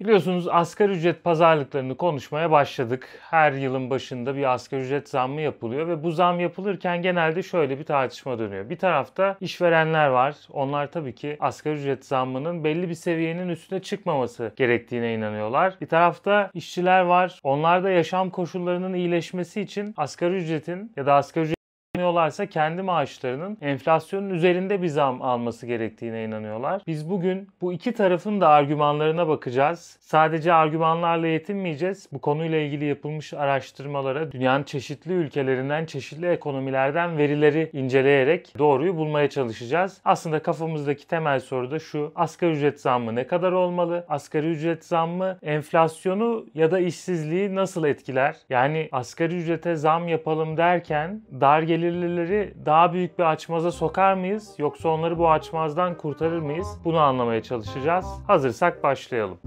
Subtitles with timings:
[0.00, 3.08] Biliyorsunuz asgari ücret pazarlıklarını konuşmaya başladık.
[3.20, 7.84] Her yılın başında bir asgari ücret zammı yapılıyor ve bu zam yapılırken genelde şöyle bir
[7.84, 8.70] tartışma dönüyor.
[8.70, 10.36] Bir tarafta işverenler var.
[10.50, 15.74] Onlar tabii ki asgari ücret zammının belli bir seviyenin üstüne çıkmaması gerektiğine inanıyorlar.
[15.80, 17.40] Bir tarafta işçiler var.
[17.42, 21.57] Onlar da yaşam koşullarının iyileşmesi için asgari ücretin ya da asgari ücret
[21.98, 26.82] inanıyorlarsa kendi maaşlarının enflasyonun üzerinde bir zam alması gerektiğine inanıyorlar.
[26.86, 29.96] Biz bugün bu iki tarafın da argümanlarına bakacağız.
[30.00, 32.08] Sadece argümanlarla yetinmeyeceğiz.
[32.12, 40.00] Bu konuyla ilgili yapılmış araştırmalara dünyanın çeşitli ülkelerinden, çeşitli ekonomilerden verileri inceleyerek doğruyu bulmaya çalışacağız.
[40.04, 42.12] Aslında kafamızdaki temel soru da şu.
[42.14, 44.06] Asgari ücret zammı ne kadar olmalı?
[44.08, 48.36] Asgari ücret zammı enflasyonu ya da işsizliği nasıl etkiler?
[48.50, 54.54] Yani asgari ücrete zam yapalım derken dar gelir gelirlileri daha büyük bir açmaza sokar mıyız
[54.58, 56.80] yoksa onları bu açmazdan kurtarır mıyız?
[56.84, 58.06] Bunu anlamaya çalışacağız.
[58.26, 59.38] Hazırsak başlayalım.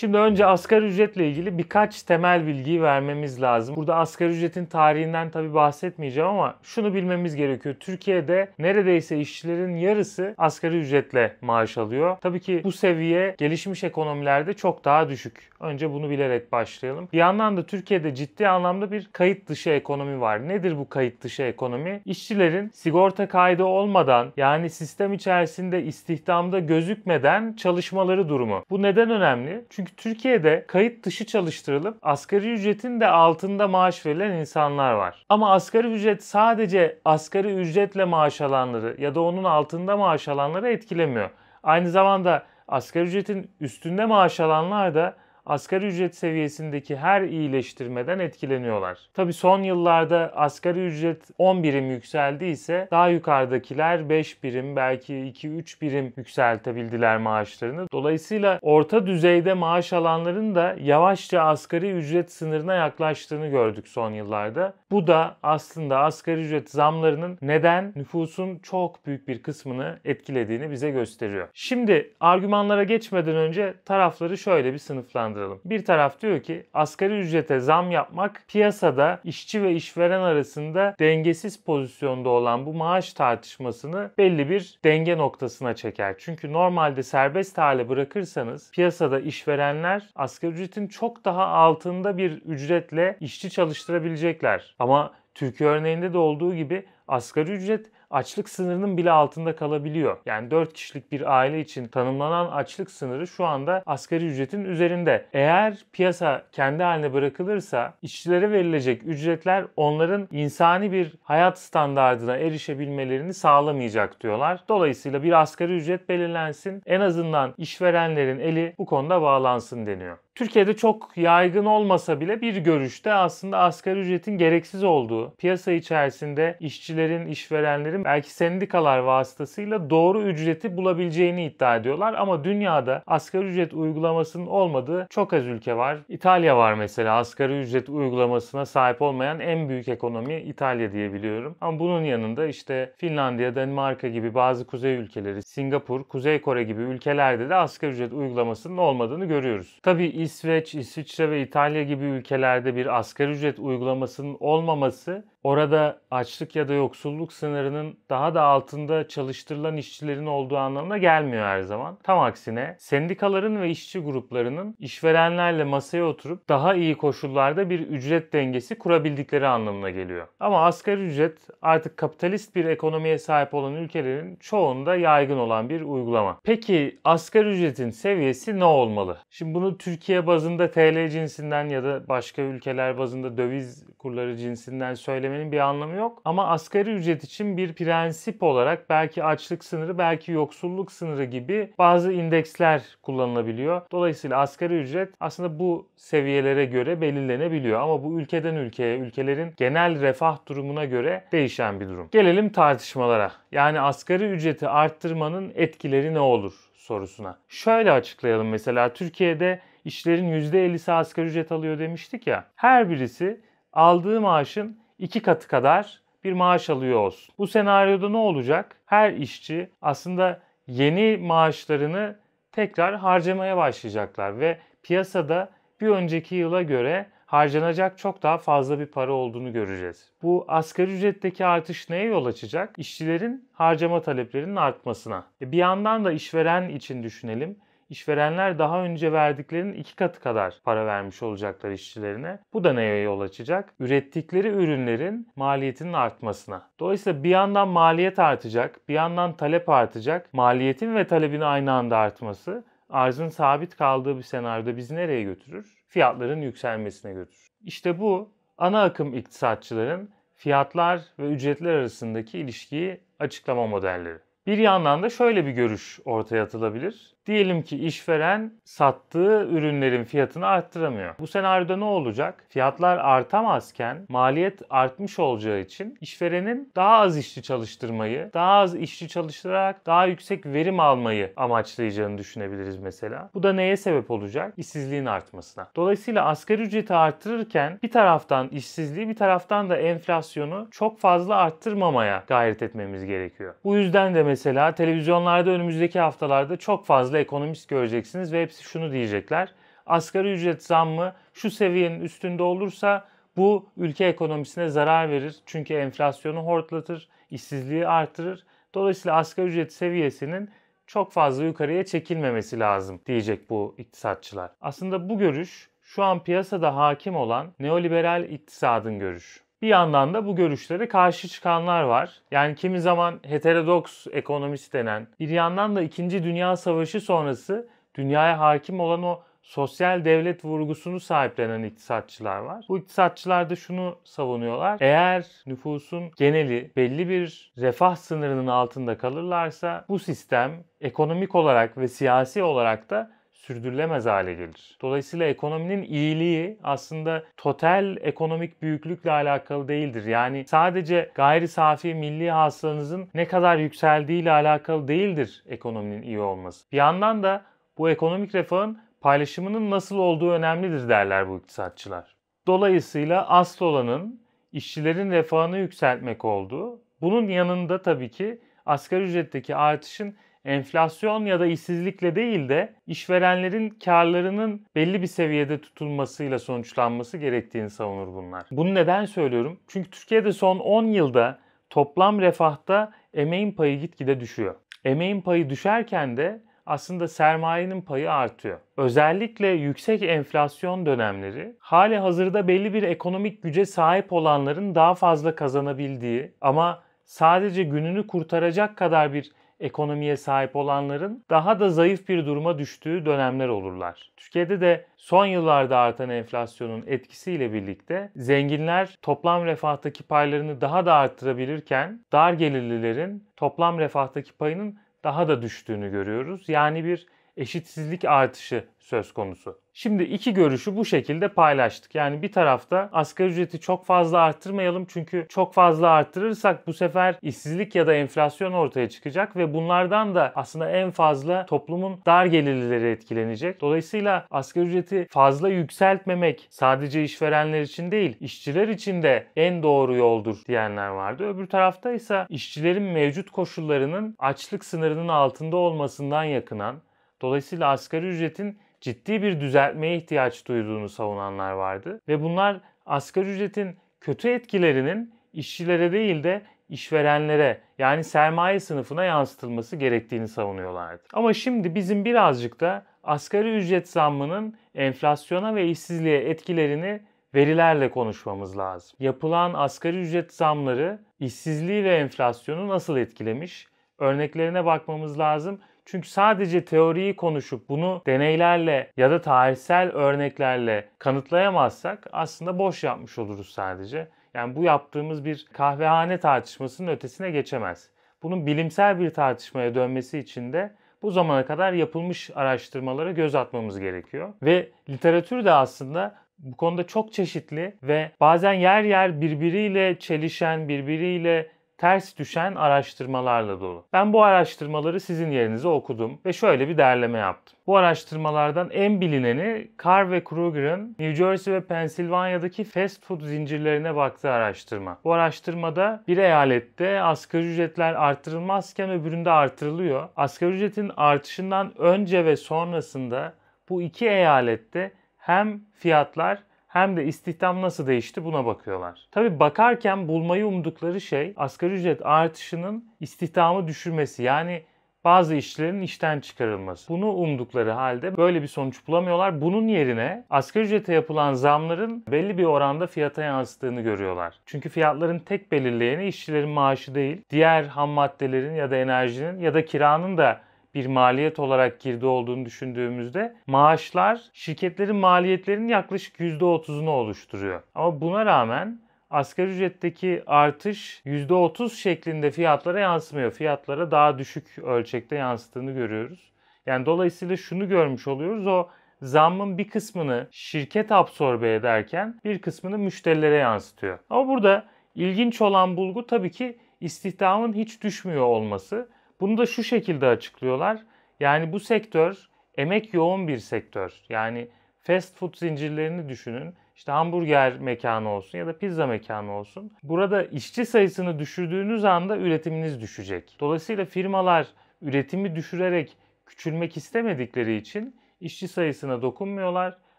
[0.00, 3.76] Şimdi önce asgari ücretle ilgili birkaç temel bilgiyi vermemiz lazım.
[3.76, 7.74] Burada asgari ücretin tarihinden tabii bahsetmeyeceğim ama şunu bilmemiz gerekiyor.
[7.80, 12.16] Türkiye'de neredeyse işçilerin yarısı asgari ücretle maaş alıyor.
[12.20, 15.50] Tabii ki bu seviye gelişmiş ekonomilerde çok daha düşük.
[15.60, 17.08] Önce bunu bilerek başlayalım.
[17.12, 20.48] Bir yandan da Türkiye'de ciddi anlamda bir kayıt dışı ekonomi var.
[20.48, 22.00] Nedir bu kayıt dışı ekonomi?
[22.04, 28.64] İşçilerin sigorta kaydı olmadan yani sistem içerisinde istihdamda gözükmeden çalışmaları durumu.
[28.70, 29.64] Bu neden önemli?
[29.70, 35.26] Çünkü çünkü Türkiye'de kayıt dışı çalıştırılıp asgari ücretin de altında maaş verilen insanlar var.
[35.28, 41.30] Ama asgari ücret sadece asgari ücretle maaş alanları ya da onun altında maaş alanları etkilemiyor.
[41.62, 45.16] Aynı zamanda asgari ücretin üstünde maaş alanlar da
[45.48, 48.98] asgari ücret seviyesindeki her iyileştirmeden etkileniyorlar.
[49.14, 56.12] Tabi son yıllarda asgari ücret 10 birim yükseldiyse daha yukarıdakiler 5 birim belki 2-3 birim
[56.16, 57.86] yükseltebildiler maaşlarını.
[57.92, 64.74] Dolayısıyla orta düzeyde maaş alanların da yavaşça asgari ücret sınırına yaklaştığını gördük son yıllarda.
[64.90, 71.48] Bu da aslında asgari ücret zamlarının neden nüfusun çok büyük bir kısmını etkilediğini bize gösteriyor.
[71.54, 75.60] Şimdi argümanlara geçmeden önce tarafları şöyle bir sınıflandıralım değerlendirelim.
[75.64, 82.28] Bir taraf diyor ki asgari ücrete zam yapmak piyasada işçi ve işveren arasında dengesiz pozisyonda
[82.28, 86.14] olan bu maaş tartışmasını belli bir denge noktasına çeker.
[86.18, 93.50] Çünkü normalde serbest hale bırakırsanız piyasada işverenler asgari ücretin çok daha altında bir ücretle işçi
[93.50, 94.74] çalıştırabilecekler.
[94.78, 100.16] Ama Türkiye örneğinde de olduğu gibi asgari ücret açlık sınırının bile altında kalabiliyor.
[100.26, 105.26] Yani 4 kişilik bir aile için tanımlanan açlık sınırı şu anda asgari ücretin üzerinde.
[105.32, 114.20] Eğer piyasa kendi haline bırakılırsa işçilere verilecek ücretler onların insani bir hayat standardına erişebilmelerini sağlamayacak
[114.20, 114.64] diyorlar.
[114.68, 116.82] Dolayısıyla bir asgari ücret belirlensin.
[116.86, 120.18] En azından işverenlerin eli bu konuda bağlansın deniyor.
[120.38, 127.26] Türkiye'de çok yaygın olmasa bile bir görüşte aslında asgari ücretin gereksiz olduğu, piyasa içerisinde işçilerin,
[127.26, 132.14] işverenlerin belki sendikalar vasıtasıyla doğru ücreti bulabileceğini iddia ediyorlar.
[132.14, 135.98] Ama dünyada asgari ücret uygulamasının olmadığı çok az ülke var.
[136.08, 141.56] İtalya var mesela asgari ücret uygulamasına sahip olmayan en büyük ekonomi İtalya diye biliyorum.
[141.60, 147.48] Ama bunun yanında işte Finlandiya, Danimarka gibi bazı kuzey ülkeleri, Singapur, Kuzey Kore gibi ülkelerde
[147.48, 149.78] de asgari ücret uygulamasının olmadığını görüyoruz.
[149.82, 156.68] Tabii İsveç, İsviçre ve İtalya gibi ülkelerde bir asgari ücret uygulamasının olmaması orada açlık ya
[156.68, 161.98] da yoksulluk sınırının daha da altında çalıştırılan işçilerin olduğu anlamına gelmiyor her zaman.
[162.02, 168.78] Tam aksine sendikaların ve işçi gruplarının işverenlerle masaya oturup daha iyi koşullarda bir ücret dengesi
[168.78, 170.26] kurabildikleri anlamına geliyor.
[170.40, 176.40] Ama asgari ücret artık kapitalist bir ekonomiye sahip olan ülkelerin çoğunda yaygın olan bir uygulama.
[176.44, 179.18] Peki asgari ücretin seviyesi ne olmalı?
[179.30, 185.27] Şimdi bunu Türkiye bazında TL cinsinden ya da başka ülkeler bazında döviz kurları cinsinden söylemenin
[185.28, 186.22] söylemenin bir anlamı yok.
[186.24, 192.12] Ama asgari ücret için bir prensip olarak belki açlık sınırı, belki yoksulluk sınırı gibi bazı
[192.12, 193.82] indeksler kullanılabiliyor.
[193.92, 197.80] Dolayısıyla asgari ücret aslında bu seviyelere göre belirlenebiliyor.
[197.80, 202.08] Ama bu ülkeden ülkeye, ülkelerin genel refah durumuna göre değişen bir durum.
[202.10, 203.32] Gelelim tartışmalara.
[203.52, 206.52] Yani asgari ücreti arttırmanın etkileri ne olur?
[206.74, 207.38] sorusuna.
[207.48, 212.44] Şöyle açıklayalım mesela Türkiye'de işlerin %50'si asgari ücret alıyor demiştik ya.
[212.56, 213.40] Her birisi
[213.72, 217.34] aldığı maaşın iki katı kadar bir maaş alıyor olsun.
[217.38, 218.76] Bu senaryoda ne olacak?
[218.86, 222.16] Her işçi aslında yeni maaşlarını
[222.52, 225.50] tekrar harcamaya başlayacaklar ve piyasada
[225.80, 230.12] bir önceki yıla göre harcanacak çok daha fazla bir para olduğunu göreceğiz.
[230.22, 232.78] Bu asgari ücretteki artış neye yol açacak?
[232.78, 235.24] İşçilerin harcama taleplerinin artmasına.
[235.40, 237.56] E bir yandan da işveren için düşünelim
[237.88, 242.38] işverenler daha önce verdiklerinin iki katı kadar para vermiş olacaklar işçilerine.
[242.52, 243.74] Bu da neye yol açacak?
[243.80, 246.70] Ürettikleri ürünlerin maliyetinin artmasına.
[246.80, 250.34] Dolayısıyla bir yandan maliyet artacak, bir yandan talep artacak.
[250.34, 255.84] Maliyetin ve talebin aynı anda artması arzın sabit kaldığı bir senaryoda bizi nereye götürür?
[255.88, 257.48] Fiyatların yükselmesine götürür.
[257.64, 264.18] İşte bu ana akım iktisatçıların fiyatlar ve ücretler arasındaki ilişkiyi açıklama modelleri.
[264.46, 267.16] Bir yandan da şöyle bir görüş ortaya atılabilir.
[267.28, 271.14] Diyelim ki işveren sattığı ürünlerin fiyatını arttıramıyor.
[271.18, 272.44] Bu senaryoda ne olacak?
[272.48, 279.86] Fiyatlar artamazken maliyet artmış olacağı için işverenin daha az işçi çalıştırmayı, daha az işçi çalıştırarak
[279.86, 283.30] daha yüksek verim almayı amaçlayacağını düşünebiliriz mesela.
[283.34, 284.54] Bu da neye sebep olacak?
[284.56, 285.68] İşsizliğin artmasına.
[285.76, 292.62] Dolayısıyla asgari ücreti arttırırken bir taraftan işsizliği bir taraftan da enflasyonu çok fazla arttırmamaya gayret
[292.62, 293.54] etmemiz gerekiyor.
[293.64, 299.54] Bu yüzden de mesela televizyonlarda önümüzdeki haftalarda çok fazla ekonomist göreceksiniz ve hepsi şunu diyecekler.
[299.86, 305.36] Asgari ücret zammı şu seviyenin üstünde olursa bu ülke ekonomisine zarar verir.
[305.46, 308.46] Çünkü enflasyonu hortlatır, işsizliği artırır.
[308.74, 310.50] Dolayısıyla asgari ücret seviyesinin
[310.86, 314.50] çok fazla yukarıya çekilmemesi lazım diyecek bu iktisatçılar.
[314.60, 319.47] Aslında bu görüş şu an piyasada hakim olan neoliberal iktisadın görüşü.
[319.62, 322.20] Bir yandan da bu görüşlere karşı çıkanlar var.
[322.30, 326.10] Yani kimi zaman heterodoks ekonomist denen, bir yandan da 2.
[326.10, 332.64] Dünya Savaşı sonrası dünyaya hakim olan o sosyal devlet vurgusunu sahiplenen iktisatçılar var.
[332.68, 334.76] Bu iktisatçılar da şunu savunuyorlar.
[334.80, 342.42] Eğer nüfusun geneli belli bir refah sınırının altında kalırlarsa bu sistem ekonomik olarak ve siyasi
[342.42, 344.78] olarak da sürdürülemez hale gelir.
[344.82, 350.04] Dolayısıyla ekonominin iyiliği aslında total ekonomik büyüklükle alakalı değildir.
[350.04, 356.72] Yani sadece gayri safi milli hasılanızın ne kadar yükseldiği ile alakalı değildir ekonominin iyi olması.
[356.72, 357.44] Bir yandan da
[357.78, 362.16] bu ekonomik refahın paylaşımının nasıl olduğu önemlidir derler bu iktisatçılar.
[362.46, 364.20] Dolayısıyla asıl olanın
[364.52, 366.80] işçilerin refahını yükseltmek olduğu.
[367.00, 370.16] Bunun yanında tabii ki asgari ücretteki artışın
[370.48, 378.14] enflasyon ya da işsizlikle değil de işverenlerin karlarının belli bir seviyede tutulmasıyla sonuçlanması gerektiğini savunur
[378.14, 378.46] bunlar.
[378.50, 379.60] Bunu neden söylüyorum?
[379.68, 381.38] Çünkü Türkiye'de son 10 yılda
[381.70, 384.54] toplam refahta emeğin payı gitgide düşüyor.
[384.84, 388.58] Emeğin payı düşerken de aslında sermayenin payı artıyor.
[388.76, 396.32] Özellikle yüksek enflasyon dönemleri hali hazırda belli bir ekonomik güce sahip olanların daha fazla kazanabildiği
[396.40, 403.06] ama sadece gününü kurtaracak kadar bir ekonomiye sahip olanların daha da zayıf bir duruma düştüğü
[403.06, 404.12] dönemler olurlar.
[404.16, 412.04] Türkiye'de de son yıllarda artan enflasyonun etkisiyle birlikte zenginler toplam refahtaki paylarını daha da arttırabilirken
[412.12, 416.48] dar gelirlilerin toplam refahtaki payının daha da düştüğünü görüyoruz.
[416.48, 417.06] Yani bir
[417.38, 419.60] eşitsizlik artışı söz konusu.
[419.72, 421.94] Şimdi iki görüşü bu şekilde paylaştık.
[421.94, 427.74] Yani bir tarafta asgari ücreti çok fazla arttırmayalım çünkü çok fazla arttırırsak bu sefer işsizlik
[427.74, 433.60] ya da enflasyon ortaya çıkacak ve bunlardan da aslında en fazla toplumun dar gelirlileri etkilenecek.
[433.60, 440.36] Dolayısıyla asgari ücreti fazla yükseltmemek sadece işverenler için değil, işçiler için de en doğru yoldur
[440.48, 441.28] diyenler vardı.
[441.28, 446.76] Öbür tarafta ise işçilerin mevcut koşullarının açlık sınırının altında olmasından yakınan,
[447.22, 452.00] dolayısıyla asgari ücretin ciddi bir düzeltmeye ihtiyaç duyduğunu savunanlar vardı.
[452.08, 460.28] Ve bunlar asgari ücretin kötü etkilerinin işçilere değil de işverenlere yani sermaye sınıfına yansıtılması gerektiğini
[460.28, 461.02] savunuyorlardı.
[461.12, 467.00] Ama şimdi bizim birazcık da asgari ücret zammının enflasyona ve işsizliğe etkilerini
[467.34, 468.96] verilerle konuşmamız lazım.
[469.00, 473.66] Yapılan asgari ücret zamları işsizliği ve enflasyonu nasıl etkilemiş?
[473.98, 475.60] Örneklerine bakmamız lazım.
[475.90, 483.48] Çünkü sadece teoriyi konuşup bunu deneylerle ya da tarihsel örneklerle kanıtlayamazsak aslında boş yapmış oluruz
[483.48, 484.08] sadece.
[484.34, 487.90] Yani bu yaptığımız bir kahvehane tartışmasının ötesine geçemez.
[488.22, 494.32] Bunun bilimsel bir tartışmaya dönmesi için de bu zamana kadar yapılmış araştırmalara göz atmamız gerekiyor.
[494.42, 501.57] Ve literatür de aslında bu konuda çok çeşitli ve bazen yer yer birbiriyle çelişen, birbiriyle
[501.78, 503.84] ters düşen araştırmalarla dolu.
[503.92, 507.58] Ben bu araştırmaları sizin yerinize okudum ve şöyle bir derleme yaptım.
[507.66, 514.30] Bu araştırmalardan en bilineni Carr ve Kruger'ın New Jersey ve Pennsylvania'daki fast food zincirlerine baktığı
[514.30, 514.98] araştırma.
[515.04, 520.08] Bu araştırmada bir eyalette asgari ücretler artırılmazken öbüründe artırılıyor.
[520.16, 523.34] Asgari ücretin artışından önce ve sonrasında
[523.68, 529.08] bu iki eyalette hem fiyatlar hem de istihdam nasıl değişti buna bakıyorlar.
[529.10, 534.22] Tabi bakarken bulmayı umdukları şey asgari ücret artışının istihdamı düşürmesi.
[534.22, 534.62] Yani
[535.04, 536.92] bazı işçilerin işten çıkarılması.
[536.92, 539.40] Bunu umdukları halde böyle bir sonuç bulamıyorlar.
[539.40, 544.40] Bunun yerine asgari ücrete yapılan zamların belli bir oranda fiyata yansıttığını görüyorlar.
[544.46, 549.64] Çünkü fiyatların tek belirleyeni işçilerin maaşı değil, diğer ham maddelerin ya da enerjinin ya da
[549.64, 550.40] kiranın da
[550.74, 557.62] bir maliyet olarak girdi olduğunu düşündüğümüzde maaşlar şirketlerin maliyetlerinin yaklaşık %30'unu oluşturuyor.
[557.74, 563.30] Ama buna rağmen asgari ücretteki artış %30 şeklinde fiyatlara yansımıyor.
[563.30, 566.32] Fiyatlara daha düşük ölçekte yansıttığını görüyoruz.
[566.66, 568.46] Yani dolayısıyla şunu görmüş oluyoruz.
[568.46, 568.68] O
[569.02, 573.98] zammın bir kısmını şirket absorbe ederken bir kısmını müşterilere yansıtıyor.
[574.10, 578.88] Ama burada ilginç olan bulgu tabii ki istihdamın hiç düşmüyor olması.
[579.20, 580.82] Bunu da şu şekilde açıklıyorlar.
[581.20, 583.92] Yani bu sektör emek yoğun bir sektör.
[584.08, 584.48] Yani
[584.80, 586.54] fast food zincirlerini düşünün.
[586.76, 589.72] İşte hamburger mekanı olsun ya da pizza mekanı olsun.
[589.82, 593.36] Burada işçi sayısını düşürdüğünüz anda üretiminiz düşecek.
[593.40, 594.46] Dolayısıyla firmalar
[594.82, 595.96] üretimi düşürerek
[596.26, 599.78] küçülmek istemedikleri için işçi sayısına dokunmuyorlar.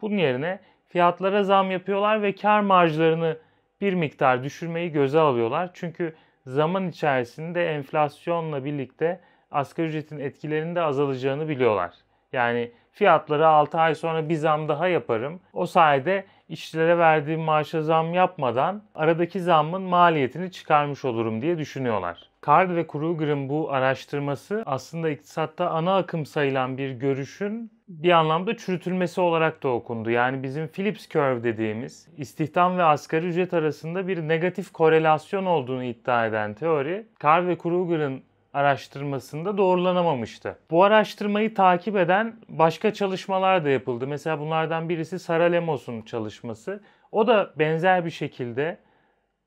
[0.00, 3.38] Bunun yerine fiyatlara zam yapıyorlar ve kar marjlarını
[3.80, 5.70] bir miktar düşürmeyi göze alıyorlar.
[5.74, 6.14] Çünkü
[6.46, 11.94] zaman içerisinde enflasyonla birlikte asgari ücretin etkilerinde azalacağını biliyorlar.
[12.32, 15.40] Yani fiyatları 6 ay sonra bir zam daha yaparım.
[15.52, 22.30] O sayede işçilere verdiğim maaşa zam yapmadan aradaki zammın maliyetini çıkarmış olurum diye düşünüyorlar.
[22.46, 29.20] Card ve Kruger'ın bu araştırması aslında iktisatta ana akım sayılan bir görüşün bir anlamda çürütülmesi
[29.20, 30.10] olarak da okundu.
[30.10, 36.26] Yani bizim Phillips Curve dediğimiz istihdam ve asgari ücret arasında bir negatif korelasyon olduğunu iddia
[36.26, 40.58] eden teori, Card ve Kruger'ın araştırmasında doğrulanamamıştı.
[40.70, 44.06] Bu araştırmayı takip eden başka çalışmalar da yapıldı.
[44.06, 46.82] Mesela bunlardan birisi Sara Lemos'un çalışması.
[47.12, 48.78] O da benzer bir şekilde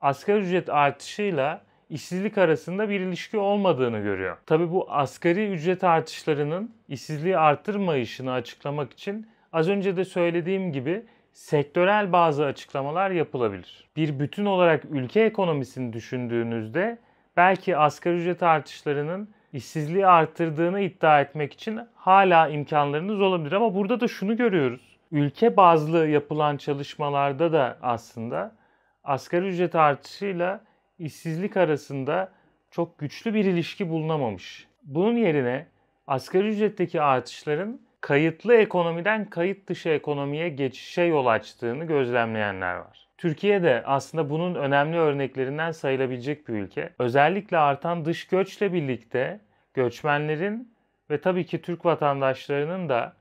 [0.02, 4.38] asgari ücret artışıyla işsizlik arasında bir ilişki olmadığını görüyor.
[4.46, 12.12] Tabi bu asgari ücret artışlarının işsizliği arttırmayışını açıklamak için az önce de söylediğim gibi sektörel
[12.12, 13.90] bazı açıklamalar yapılabilir.
[13.96, 16.98] Bir bütün olarak ülke ekonomisini düşündüğünüzde
[17.38, 23.52] belki asgari ücret artışlarının işsizliği arttırdığını iddia etmek için hala imkanlarınız olabilir.
[23.52, 24.98] Ama burada da şunu görüyoruz.
[25.12, 28.56] Ülke bazlı yapılan çalışmalarda da aslında
[29.04, 30.62] asgari ücret artışıyla
[31.00, 32.32] işsizlik arasında
[32.72, 34.68] çok güçlü bir ilişki bulunamamış.
[34.84, 35.68] Bunun yerine
[36.08, 43.08] asgari ücretteki artışların kayıtlı ekonomiden kayıt dışı ekonomiye geçişe yol açtığını gözlemleyenler var.
[43.18, 46.90] Türkiye de aslında bunun önemli örneklerinden sayılabilecek bir ülke.
[47.00, 49.40] Özellikle artan dış göçle birlikte
[49.74, 50.74] göçmenlerin
[51.10, 53.14] ve tabii ki Türk vatandaşlarının da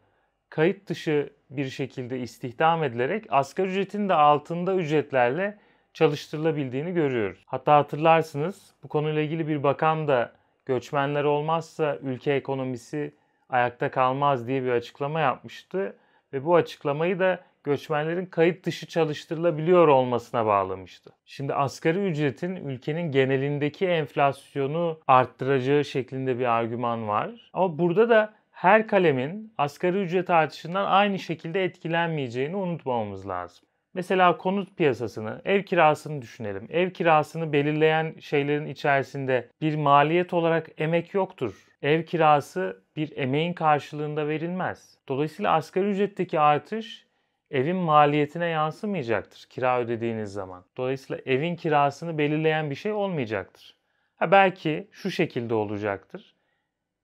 [0.50, 5.58] kayıt dışı bir şekilde istihdam edilerek asgari ücretin de altında ücretlerle
[5.99, 7.38] çalıştırılabildiğini görüyoruz.
[7.47, 10.33] Hatta hatırlarsınız bu konuyla ilgili bir bakan da
[10.67, 13.14] göçmenler olmazsa ülke ekonomisi
[13.49, 15.97] ayakta kalmaz diye bir açıklama yapmıştı
[16.33, 21.11] ve bu açıklamayı da göçmenlerin kayıt dışı çalıştırılabiliyor olmasına bağlamıştı.
[21.25, 27.50] Şimdi asgari ücretin ülkenin genelindeki enflasyonu arttıracağı şeklinde bir argüman var.
[27.52, 33.68] Ama burada da her kalemin asgari ücret artışından aynı şekilde etkilenmeyeceğini unutmamamız lazım.
[33.99, 36.67] Mesela konut piyasasını, ev kirasını düşünelim.
[36.71, 41.67] Ev kirasını belirleyen şeylerin içerisinde bir maliyet olarak emek yoktur.
[41.83, 44.99] Ev kirası bir emeğin karşılığında verilmez.
[45.09, 47.07] Dolayısıyla asgari ücretteki artış
[47.50, 50.64] evin maliyetine yansımayacaktır kira ödediğiniz zaman.
[50.76, 53.76] Dolayısıyla evin kirasını belirleyen bir şey olmayacaktır.
[54.17, 56.35] Ha belki şu şekilde olacaktır.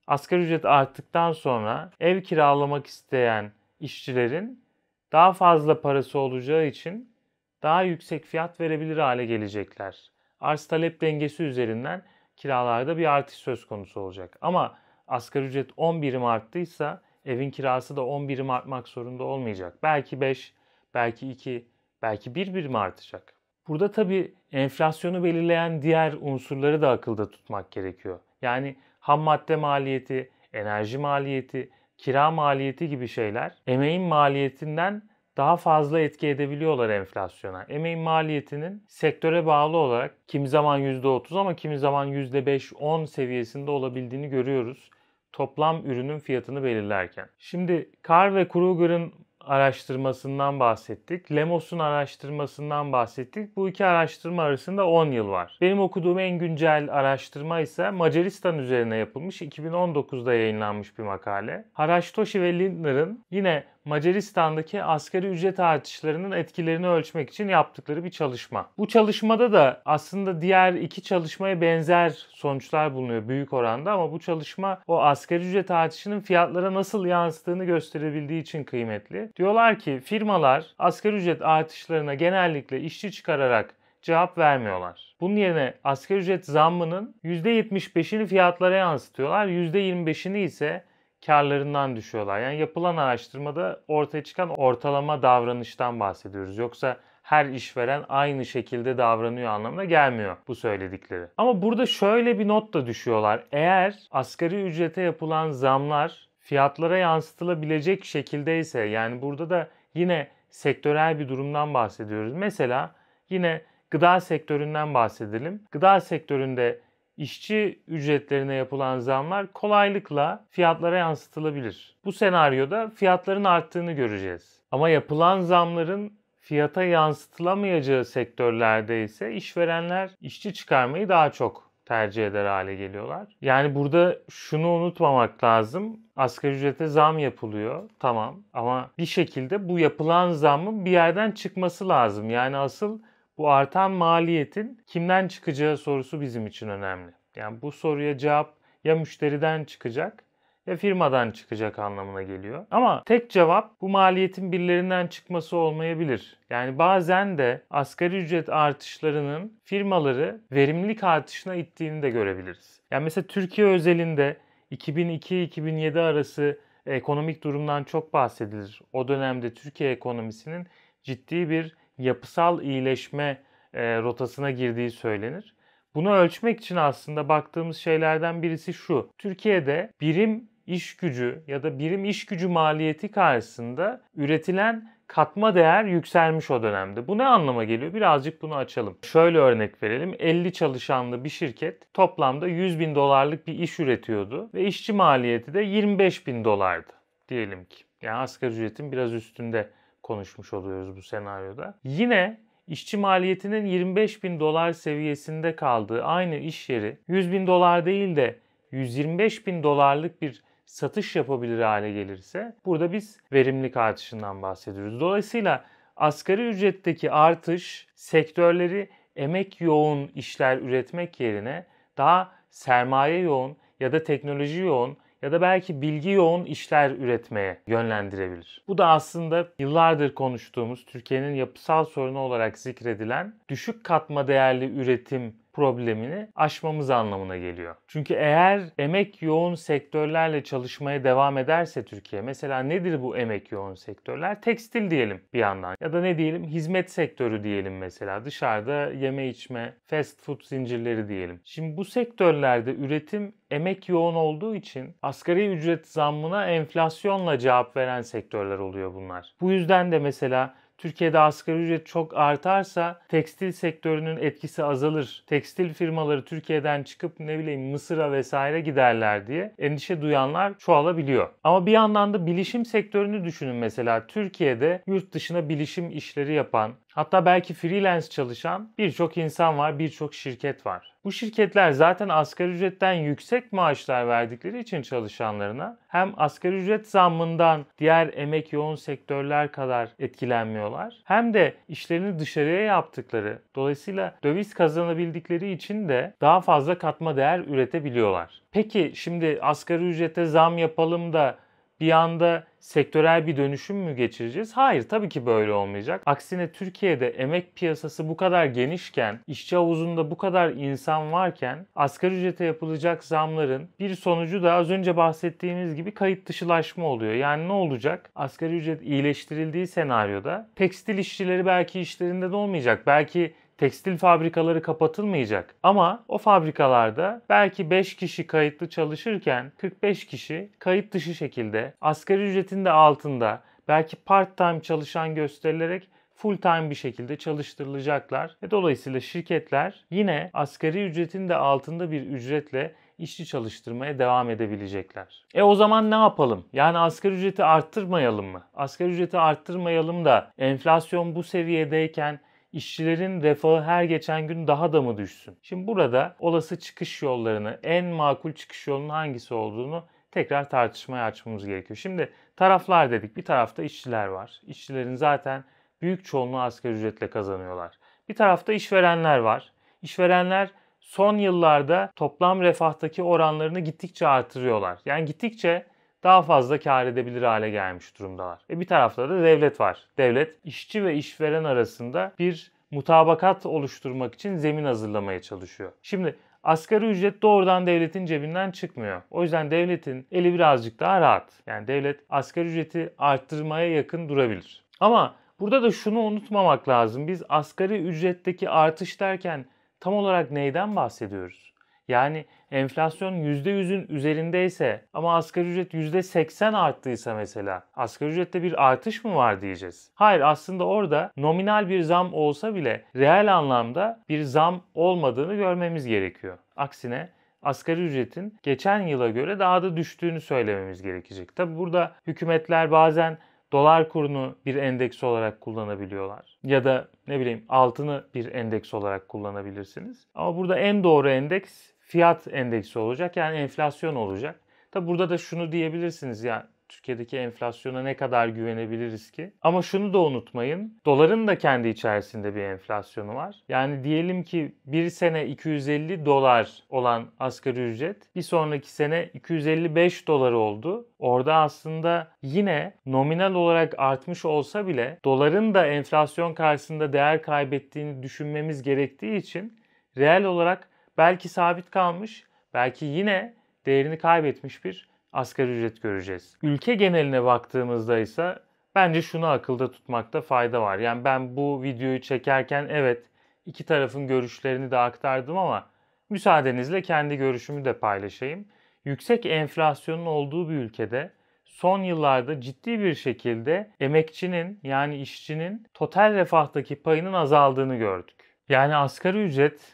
[0.06, 4.63] Asgari ücret arttıktan sonra ev kiralamak isteyen işçilerin
[5.12, 7.14] daha fazla parası olacağı için
[7.62, 10.10] daha yüksek fiyat verebilir hale gelecekler.
[10.40, 12.02] Arz talep dengesi üzerinden
[12.36, 14.38] kiralarda bir artış söz konusu olacak.
[14.40, 19.78] Ama asgari ücret 10 birim arttıysa evin kirası da 10 birim artmak zorunda olmayacak.
[19.82, 20.54] Belki 5,
[20.94, 21.68] belki 2,
[22.02, 23.34] belki 1 birim artacak.
[23.68, 28.20] Burada tabii enflasyonu belirleyen diğer unsurları da akılda tutmak gerekiyor.
[28.42, 35.02] Yani ham madde maliyeti, enerji maliyeti, kira maliyeti gibi şeyler emeğin maliyetinden
[35.36, 37.62] daha fazla etki edebiliyorlar enflasyona.
[37.62, 44.90] Emeğin maliyetinin sektöre bağlı olarak kimi zaman %30 ama kimi zaman %5-10 seviyesinde olabildiğini görüyoruz
[45.34, 47.28] toplam ürünün fiyatını belirlerken.
[47.38, 49.12] Şimdi Carr ve Kruger'ın
[49.46, 51.32] araştırmasından bahsettik.
[51.32, 53.56] Lemos'un araştırmasından bahsettik.
[53.56, 55.58] Bu iki araştırma arasında 10 yıl var.
[55.60, 61.64] Benim okuduğum en güncel araştırma ise Macaristan üzerine yapılmış 2019'da yayınlanmış bir makale.
[61.72, 68.70] Haraştoshi ve Lindner'ın yine Macaristan'daki asgari ücret artışlarının etkilerini ölçmek için yaptıkları bir çalışma.
[68.78, 74.82] Bu çalışmada da aslında diğer iki çalışmaya benzer sonuçlar bulunuyor büyük oranda ama bu çalışma
[74.86, 79.30] o asgari ücret artışının fiyatlara nasıl yansıdığını gösterebildiği için kıymetli.
[79.36, 85.14] Diyorlar ki firmalar asgari ücret artışlarına genellikle işçi çıkararak cevap vermiyorlar.
[85.20, 89.46] Bunun yerine asgari ücret zammının %75'ini fiyatlara yansıtıyorlar.
[89.46, 90.84] %25'ini ise
[91.26, 92.40] karlarından düşüyorlar.
[92.40, 96.58] Yani yapılan araştırmada ortaya çıkan ortalama davranıştan bahsediyoruz.
[96.58, 101.26] Yoksa her işveren aynı şekilde davranıyor anlamına gelmiyor bu söyledikleri.
[101.38, 103.44] Ama burada şöyle bir not da düşüyorlar.
[103.52, 111.74] Eğer asgari ücrete yapılan zamlar fiyatlara yansıtılabilecek şekildeyse yani burada da yine sektörel bir durumdan
[111.74, 112.34] bahsediyoruz.
[112.34, 112.94] Mesela
[113.30, 115.62] yine gıda sektöründen bahsedelim.
[115.70, 116.80] Gıda sektöründe
[117.16, 121.96] işçi ücretlerine yapılan zamlar kolaylıkla fiyatlara yansıtılabilir.
[122.04, 124.62] Bu senaryoda fiyatların arttığını göreceğiz.
[124.70, 132.74] Ama yapılan zamların fiyata yansıtılamayacağı sektörlerde ise işverenler işçi çıkarmayı daha çok tercih eder hale
[132.74, 133.36] geliyorlar.
[133.40, 136.00] Yani burada şunu unutmamak lazım.
[136.16, 137.90] Asgari ücrete zam yapılıyor.
[137.98, 142.30] Tamam ama bir şekilde bu yapılan zamın bir yerden çıkması lazım.
[142.30, 142.98] Yani asıl
[143.38, 147.12] bu artan maliyetin kimden çıkacağı sorusu bizim için önemli.
[147.36, 150.24] Yani bu soruya cevap ya müşteriden çıkacak
[150.66, 152.66] ya firmadan çıkacak anlamına geliyor.
[152.70, 156.38] Ama tek cevap bu maliyetin birilerinden çıkması olmayabilir.
[156.50, 162.80] Yani bazen de asgari ücret artışlarının firmaları verimlilik artışına ittiğini de görebiliriz.
[162.90, 164.36] Yani mesela Türkiye özelinde
[164.72, 168.80] 2002-2007 arası ekonomik durumdan çok bahsedilir.
[168.92, 170.66] O dönemde Türkiye ekonomisinin
[171.02, 175.54] ciddi bir yapısal iyileşme e, rotasına girdiği söylenir.
[175.94, 179.10] Bunu ölçmek için aslında baktığımız şeylerden birisi şu.
[179.18, 186.50] Türkiye'de birim iş gücü ya da birim iş gücü maliyeti karşısında üretilen katma değer yükselmiş
[186.50, 187.08] o dönemde.
[187.08, 187.94] Bu ne anlama geliyor?
[187.94, 188.98] Birazcık bunu açalım.
[189.02, 190.14] Şöyle örnek verelim.
[190.18, 195.60] 50 çalışanlı bir şirket toplamda 100 bin dolarlık bir iş üretiyordu ve işçi maliyeti de
[195.60, 196.92] 25 bin dolardı
[197.28, 197.84] diyelim ki.
[198.02, 199.70] Yani asgari ücretin biraz üstünde
[200.04, 201.78] konuşmuş oluyoruz bu senaryoda.
[201.84, 208.16] Yine işçi maliyetinin 25 bin dolar seviyesinde kaldığı aynı iş yeri 100 bin dolar değil
[208.16, 208.38] de
[208.70, 215.00] 125 bin dolarlık bir satış yapabilir hale gelirse burada biz verimlilik artışından bahsediyoruz.
[215.00, 215.64] Dolayısıyla
[215.96, 224.60] asgari ücretteki artış sektörleri emek yoğun işler üretmek yerine daha sermaye yoğun ya da teknoloji
[224.60, 228.62] yoğun ya da belki bilgi yoğun işler üretmeye yönlendirebilir.
[228.68, 236.28] Bu da aslında yıllardır konuştuğumuz Türkiye'nin yapısal sorunu olarak zikredilen düşük katma değerli üretim problemini
[236.34, 237.74] aşmamız anlamına geliyor.
[237.86, 244.40] Çünkü eğer emek yoğun sektörlerle çalışmaya devam ederse Türkiye, mesela nedir bu emek yoğun sektörler?
[244.40, 249.74] Tekstil diyelim bir yandan ya da ne diyelim hizmet sektörü diyelim mesela dışarıda yeme içme,
[249.86, 251.40] fast food zincirleri diyelim.
[251.44, 258.58] Şimdi bu sektörlerde üretim emek yoğun olduğu için asgari ücret zammına enflasyonla cevap veren sektörler
[258.58, 259.34] oluyor bunlar.
[259.40, 260.54] Bu yüzden de mesela
[260.84, 265.24] Türkiye'de asgari ücret çok artarsa tekstil sektörünün etkisi azalır.
[265.26, 271.28] Tekstil firmaları Türkiye'den çıkıp ne bileyim Mısır'a vesaire giderler diye endişe duyanlar çoğalabiliyor.
[271.44, 274.06] Ama bir yandan da bilişim sektörünü düşünün mesela.
[274.06, 280.66] Türkiye'de yurt dışına bilişim işleri yapan, Hatta belki freelance çalışan birçok insan var, birçok şirket
[280.66, 280.94] var.
[281.04, 288.10] Bu şirketler zaten asgari ücretten yüksek maaşlar verdikleri için çalışanlarına hem asgari ücret zammından diğer
[288.14, 290.94] emek yoğun sektörler kadar etkilenmiyorlar.
[291.04, 298.42] Hem de işlerini dışarıya yaptıkları, dolayısıyla döviz kazanabildikleri için de daha fazla katma değer üretebiliyorlar.
[298.52, 301.36] Peki şimdi asgari ücrete zam yapalım da
[301.84, 304.52] bir anda sektörel bir dönüşüm mü geçireceğiz?
[304.52, 306.02] Hayır tabii ki böyle olmayacak.
[306.06, 312.44] Aksine Türkiye'de emek piyasası bu kadar genişken, işçi havuzunda bu kadar insan varken asgari ücrete
[312.44, 317.12] yapılacak zamların bir sonucu da az önce bahsettiğimiz gibi kayıt dışılaşma oluyor.
[317.12, 318.10] Yani ne olacak?
[318.14, 322.82] Asgari ücret iyileştirildiği senaryoda tekstil işçileri belki işlerinde de olmayacak.
[322.86, 325.54] Belki tekstil fabrikaları kapatılmayacak.
[325.62, 332.64] Ama o fabrikalarda belki 5 kişi kayıtlı çalışırken 45 kişi kayıt dışı şekilde asgari ücretin
[332.64, 338.36] de altında belki part time çalışan gösterilerek full time bir şekilde çalıştırılacaklar.
[338.42, 345.24] Ve dolayısıyla şirketler yine asgari ücretin de altında bir ücretle işçi çalıştırmaya devam edebilecekler.
[345.34, 346.44] E o zaman ne yapalım?
[346.52, 348.42] Yani asgari ücreti arttırmayalım mı?
[348.54, 352.20] Asgari ücreti arttırmayalım da enflasyon bu seviyedeyken
[352.54, 355.38] işçilerin refahı her geçen gün daha da mı düşsün?
[355.42, 361.76] Şimdi burada olası çıkış yollarını, en makul çıkış yolunun hangisi olduğunu tekrar tartışmaya açmamız gerekiyor.
[361.76, 363.16] Şimdi taraflar dedik.
[363.16, 364.40] Bir tarafta işçiler var.
[364.46, 365.44] İşçilerin zaten
[365.82, 367.78] büyük çoğunluğu asgari ücretle kazanıyorlar.
[368.08, 369.52] Bir tarafta işverenler var.
[369.82, 374.78] İşverenler son yıllarda toplam refahtaki oranlarını gittikçe artırıyorlar.
[374.84, 375.66] Yani gittikçe
[376.04, 378.40] daha fazla kar edebilir hale gelmiş durumdalar.
[378.50, 379.78] E bir tarafta da devlet var.
[379.98, 385.72] Devlet işçi ve işveren arasında bir mutabakat oluşturmak için zemin hazırlamaya çalışıyor.
[385.82, 389.02] Şimdi asgari ücret doğrudan devletin cebinden çıkmıyor.
[389.10, 391.32] O yüzden devletin eli birazcık daha rahat.
[391.46, 394.64] Yani devlet asgari ücreti arttırmaya yakın durabilir.
[394.80, 397.08] Ama burada da şunu unutmamak lazım.
[397.08, 399.44] Biz asgari ücretteki artış derken
[399.80, 401.53] tam olarak neyden bahsediyoruz?
[401.88, 409.14] Yani enflasyon %100'ün üzerindeyse ama asgari ücret %80 arttıysa mesela asgari ücrette bir artış mı
[409.14, 409.90] var diyeceğiz.
[409.94, 416.38] Hayır aslında orada nominal bir zam olsa bile reel anlamda bir zam olmadığını görmemiz gerekiyor.
[416.56, 417.08] Aksine
[417.42, 421.36] asgari ücretin geçen yıla göre daha da düştüğünü söylememiz gerekecek.
[421.36, 423.18] Tabi burada hükümetler bazen
[423.52, 426.38] dolar kurunu bir endeks olarak kullanabiliyorlar.
[426.44, 430.06] Ya da ne bileyim altını bir endeks olarak kullanabilirsiniz.
[430.14, 433.16] Ama burada en doğru endeks fiyat endeksi olacak.
[433.16, 434.40] Yani enflasyon olacak.
[434.70, 439.32] Tabi burada da şunu diyebilirsiniz ya Türkiye'deki enflasyona ne kadar güvenebiliriz ki?
[439.42, 440.80] Ama şunu da unutmayın.
[440.86, 443.36] Doların da kendi içerisinde bir enflasyonu var.
[443.48, 450.32] Yani diyelim ki bir sene 250 dolar olan asgari ücret bir sonraki sene 255 dolar
[450.32, 450.88] oldu.
[450.98, 458.62] Orada aslında yine nominal olarak artmış olsa bile doların da enflasyon karşısında değer kaybettiğini düşünmemiz
[458.62, 459.58] gerektiği için
[459.96, 463.34] reel olarak belki sabit kalmış, belki yine
[463.66, 466.38] değerini kaybetmiş bir asgari ücret göreceğiz.
[466.42, 468.38] Ülke geneline baktığımızda ise
[468.74, 470.78] bence şunu akılda tutmakta fayda var.
[470.78, 473.02] Yani ben bu videoyu çekerken evet
[473.46, 475.66] iki tarafın görüşlerini de aktardım ama
[476.10, 478.48] müsaadenizle kendi görüşümü de paylaşayım.
[478.84, 481.12] Yüksek enflasyonun olduğu bir ülkede
[481.44, 488.16] son yıllarda ciddi bir şekilde emekçinin yani işçinin total refahtaki payının azaldığını gördük.
[488.48, 489.73] Yani asgari ücret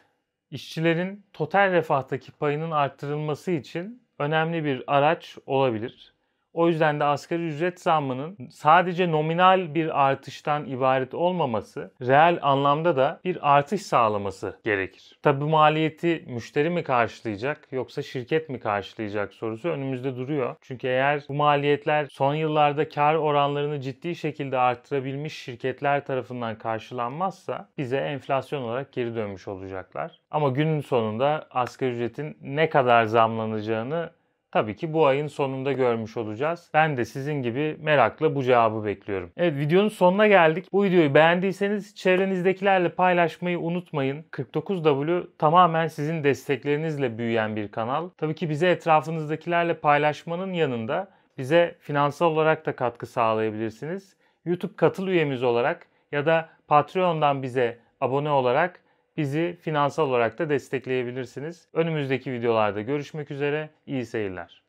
[0.51, 6.15] işçilerin total refahtaki payının arttırılması için önemli bir araç olabilir.
[6.53, 13.21] O yüzden de asgari ücret zammının sadece nominal bir artıştan ibaret olmaması, reel anlamda da
[13.25, 15.19] bir artış sağlaması gerekir.
[15.23, 20.57] Tabi maliyeti müşteri mi karşılayacak yoksa şirket mi karşılayacak sorusu önümüzde duruyor.
[20.61, 27.97] Çünkü eğer bu maliyetler son yıllarda kar oranlarını ciddi şekilde arttırabilmiş şirketler tarafından karşılanmazsa bize
[27.97, 30.21] enflasyon olarak geri dönmüş olacaklar.
[30.31, 34.11] Ama günün sonunda asgari ücretin ne kadar zamlanacağını
[34.53, 36.71] Tabii ki bu ayın sonunda görmüş olacağız.
[36.75, 39.33] Ben de sizin gibi merakla bu cevabı bekliyorum.
[39.37, 40.67] Evet videonun sonuna geldik.
[40.73, 44.25] Bu videoyu beğendiyseniz çevrenizdekilerle paylaşmayı unutmayın.
[44.33, 48.09] 49W tamamen sizin desteklerinizle büyüyen bir kanal.
[48.17, 54.17] Tabii ki bize etrafınızdakilerle paylaşmanın yanında bize finansal olarak da katkı sağlayabilirsiniz.
[54.45, 58.81] YouTube katıl üyemiz olarak ya da Patreon'dan bize abone olarak
[59.21, 61.69] bizi finansal olarak da destekleyebilirsiniz.
[61.73, 63.71] Önümüzdeki videolarda görüşmek üzere.
[63.87, 64.60] İyi seyirler.